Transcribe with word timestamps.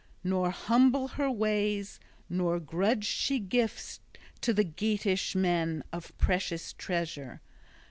Nor 0.23 0.49
humble 0.49 1.09
her 1.09 1.29
ways, 1.29 1.99
nor 2.27 2.59
grudged 2.59 3.05
she 3.05 3.37
gifts 3.37 3.99
to 4.41 4.51
the 4.51 4.63
Geatish 4.65 5.35
men, 5.35 5.83
of 5.93 6.17
precious 6.17 6.73
treasure. 6.73 7.39